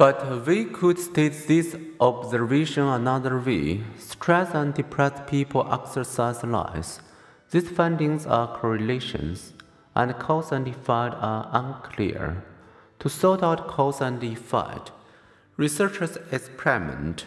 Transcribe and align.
But 0.00 0.46
we 0.46 0.64
could 0.64 0.98
state 0.98 1.46
this 1.46 1.76
observation 2.00 2.84
another 2.84 3.38
way. 3.38 3.82
Stressed 3.98 4.54
and 4.54 4.72
depressed 4.72 5.26
people 5.26 5.70
exercise 5.70 6.42
less. 6.42 7.00
These 7.50 7.68
findings 7.68 8.24
are 8.24 8.56
correlations, 8.56 9.52
and 9.94 10.18
cause 10.18 10.52
and 10.52 10.66
effect 10.66 11.16
are 11.20 11.50
unclear. 11.52 12.42
To 13.00 13.10
sort 13.10 13.42
out 13.42 13.68
cause 13.68 14.00
and 14.00 14.24
effect, 14.24 14.90
researchers 15.58 16.16
experiment. 16.32 17.26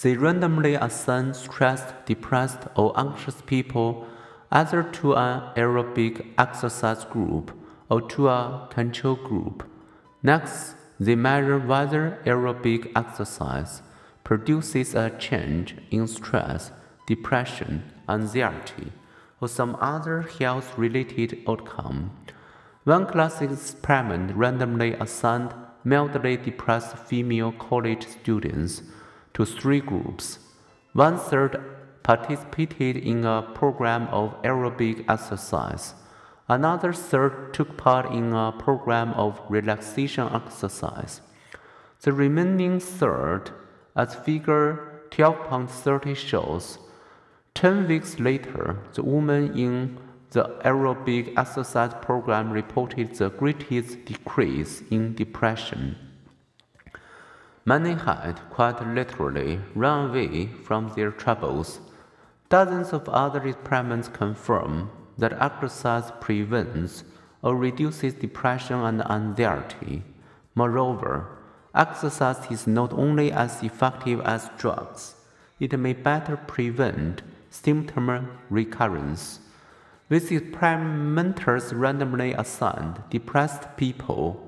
They 0.00 0.16
randomly 0.16 0.74
assign 0.74 1.34
stressed, 1.34 2.06
depressed, 2.06 2.68
or 2.76 2.96
anxious 2.96 3.42
people 3.44 4.06
either 4.52 4.84
to 4.84 5.16
an 5.16 5.42
aerobic 5.56 6.26
exercise 6.38 7.04
group 7.04 7.50
or 7.90 8.02
to 8.02 8.28
a 8.28 8.68
control 8.70 9.16
group. 9.16 9.68
Next, 10.22 10.76
they 10.98 11.14
measure 11.14 11.58
whether 11.58 12.18
aerobic 12.24 12.90
exercise 12.96 13.82
produces 14.24 14.94
a 14.94 15.10
change 15.18 15.76
in 15.90 16.06
stress, 16.06 16.72
depression, 17.06 17.82
anxiety, 18.08 18.92
or 19.40 19.48
some 19.48 19.76
other 19.80 20.22
health 20.22 20.76
related 20.78 21.38
outcome. 21.48 22.10
One 22.84 23.06
classic 23.06 23.50
experiment 23.50 24.34
randomly 24.34 24.94
assigned 24.94 25.54
mildly 25.84 26.36
depressed 26.36 26.96
female 26.98 27.52
college 27.52 28.06
students 28.06 28.82
to 29.34 29.44
three 29.44 29.80
groups. 29.80 30.38
One 30.92 31.18
third 31.18 31.62
participated 32.02 32.96
in 32.96 33.24
a 33.24 33.42
program 33.54 34.08
of 34.08 34.40
aerobic 34.42 35.04
exercise. 35.08 35.94
Another 36.48 36.92
third 36.92 37.52
took 37.52 37.76
part 37.76 38.06
in 38.12 38.32
a 38.32 38.52
program 38.52 39.12
of 39.14 39.40
relaxation 39.48 40.28
exercise. 40.32 41.20
The 42.02 42.12
remaining 42.12 42.78
third, 42.78 43.50
as 43.96 44.14
figure 44.14 45.02
12.30 45.10 46.14
shows, 46.14 46.78
10 47.54 47.88
weeks 47.88 48.20
later, 48.20 48.78
the 48.94 49.02
woman 49.02 49.58
in 49.58 49.98
the 50.30 50.44
aerobic 50.64 51.36
exercise 51.36 51.94
program 52.00 52.52
reported 52.52 53.14
the 53.14 53.30
greatest 53.30 54.04
decrease 54.04 54.82
in 54.90 55.14
depression. 55.14 55.96
Many 57.64 57.94
had, 57.94 58.38
quite 58.50 58.86
literally, 58.86 59.58
run 59.74 60.10
away 60.10 60.46
from 60.46 60.92
their 60.94 61.10
troubles. 61.10 61.80
Dozens 62.48 62.92
of 62.92 63.08
other 63.08 63.44
experiments 63.48 64.06
confirm 64.06 64.90
that 65.18 65.40
exercise 65.40 66.12
prevents 66.20 67.04
or 67.42 67.56
reduces 67.56 68.14
depression 68.14 68.80
and 68.80 69.08
anxiety. 69.10 70.02
Moreover, 70.54 71.26
exercise 71.74 72.50
is 72.50 72.66
not 72.66 72.92
only 72.92 73.30
as 73.32 73.62
effective 73.62 74.20
as 74.22 74.50
drugs, 74.58 75.14
it 75.60 75.78
may 75.78 75.92
better 75.92 76.36
prevent 76.36 77.22
symptom 77.50 78.38
recurrence. 78.50 79.40
With 80.08 80.30
experimenters 80.30 81.72
randomly 81.72 82.32
assigned 82.32 83.02
depressed 83.10 83.76
people 83.76 84.42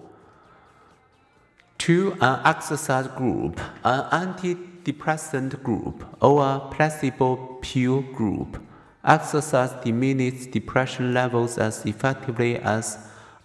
to 1.78 2.16
an 2.20 2.40
exercise 2.44 3.08
group, 3.08 3.60
an 3.84 4.04
antidepressant 4.10 5.62
group, 5.62 6.04
or 6.20 6.44
a 6.44 6.60
placebo 6.70 7.58
pill 7.60 8.02
group, 8.02 8.62
exercise 9.08 9.72
diminishes 9.82 10.46
depression 10.46 11.14
levels 11.14 11.56
as 11.56 11.84
effectively 11.86 12.56
as 12.58 12.98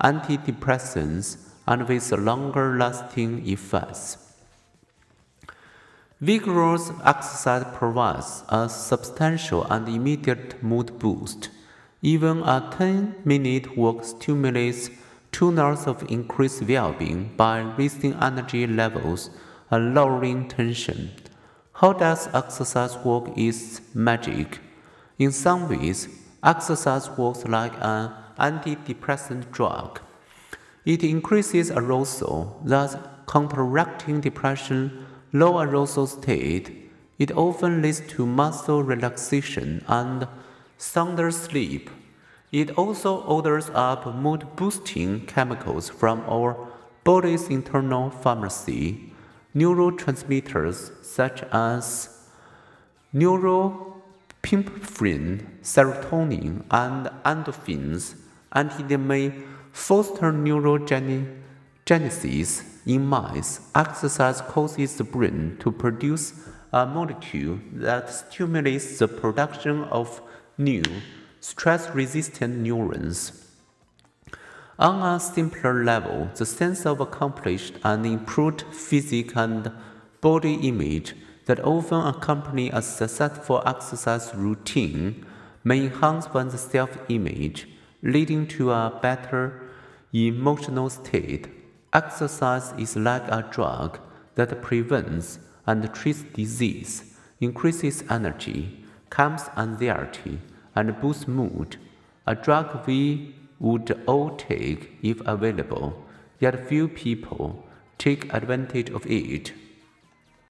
antidepressants 0.03 1.37
and 1.65 1.87
with 1.87 2.11
longer 2.11 2.77
lasting 2.77 3.47
effects. 3.47 4.17
Vigorous 6.19 6.91
exercise 7.05 7.65
provides 7.73 8.43
a 8.49 8.67
substantial 8.67 9.63
and 9.65 9.87
immediate 9.87 10.61
mood 10.61 10.99
boost. 10.99 11.49
Even 12.01 12.39
a 12.43 12.69
10 12.77 13.15
minute 13.23 13.77
walk 13.77 14.03
stimulates 14.03 14.89
two 15.31 15.57
hours 15.59 15.87
of 15.87 16.03
increased 16.11 16.63
well 16.63 16.93
being 16.93 17.31
by 17.37 17.61
raising 17.77 18.13
energy 18.15 18.67
levels 18.67 19.29
and 19.71 19.95
lowering 19.95 20.47
tension. 20.47 21.11
How 21.73 21.93
does 21.93 22.27
exercise 22.33 22.97
work 22.97 23.29
its 23.37 23.81
magic? 23.95 24.62
In 25.19 25.31
some 25.31 25.69
ways, 25.69 26.07
exercise 26.43 27.09
works 27.11 27.45
like 27.45 27.73
an 27.79 28.11
antidepressant 28.39 29.51
drug. 29.51 29.99
It 30.85 31.03
increases 31.03 31.71
arousal, 31.71 32.61
thus 32.63 32.95
counteracting 33.27 34.21
depression 34.21 35.05
low 35.31 35.59
arousal 35.59 36.07
state, 36.07 36.91
it 37.17 37.31
often 37.31 37.81
leads 37.81 38.01
to 38.01 38.25
muscle 38.25 38.83
relaxation 38.83 39.83
and 39.87 40.27
sounder 40.77 41.31
sleep. 41.31 41.89
It 42.51 42.71
also 42.77 43.21
orders 43.21 43.71
up 43.73 44.05
mood 44.15 44.45
boosting 44.55 45.25
chemicals 45.25 45.89
from 45.89 46.21
our 46.29 46.55
body's 47.03 47.47
internal 47.49 48.09
pharmacy, 48.11 49.11
neurotransmitters 49.55 51.03
such 51.03 51.43
as 51.51 52.09
norepinephrine, 54.43 55.45
serotonin, 55.61 56.63
and 56.69 57.09
endorphins, 57.25 58.15
and 58.51 58.69
it 58.91 58.97
may 58.97 59.33
foster 59.71 60.31
neurogenesis 60.31 62.63
in 62.85 63.05
mice, 63.05 63.61
exercise 63.73 64.41
causes 64.41 64.97
the 64.97 65.03
brain 65.03 65.57
to 65.59 65.71
produce 65.71 66.33
a 66.71 66.85
molecule 66.85 67.59
that 67.71 68.09
stimulates 68.09 68.99
the 68.99 69.07
production 69.07 69.83
of 69.85 70.21
new, 70.57 70.83
stress 71.39 71.89
resistant 71.95 72.57
neurons. 72.57 73.39
On 74.79 75.15
a 75.15 75.19
simpler 75.19 75.83
level, 75.83 76.29
the 76.35 76.45
sense 76.45 76.85
of 76.85 76.99
accomplished 76.99 77.75
and 77.83 78.05
improved 78.05 78.63
physique 78.73 79.33
and 79.35 79.71
body 80.19 80.55
image 80.67 81.15
that 81.45 81.59
often 81.63 82.05
accompany 82.05 82.69
a 82.69 82.81
successful 82.81 83.61
exercise 83.65 84.33
routine 84.35 85.25
may 85.63 85.85
enhance 85.85 86.33
one's 86.33 86.59
self 86.59 86.97
image, 87.09 87.67
leading 88.01 88.47
to 88.47 88.71
a 88.71 88.99
better 89.01 89.61
emotional 90.13 90.89
state 90.89 91.47
Exercise 91.93 92.73
is 92.79 92.95
like 92.95 93.27
a 93.27 93.47
drug 93.51 93.99
that 94.33 94.63
prevents 94.63 95.37
and 95.67 95.93
treats 95.93 96.23
disease, 96.23 97.13
increases 97.39 98.03
energy, 98.09 98.83
calms 99.11 99.43
anxiety, 99.55 100.39
and 100.75 100.99
boosts 100.99 101.27
mood. 101.27 101.77
A 102.25 102.33
drug 102.33 102.87
we 102.87 103.35
would 103.59 104.01
all 104.07 104.35
take 104.37 104.97
if 105.03 105.21
available, 105.27 106.03
yet 106.39 106.67
few 106.67 106.87
people 106.87 107.63
take 107.99 108.33
advantage 108.33 108.89
of 108.89 109.05
it. 109.05 109.53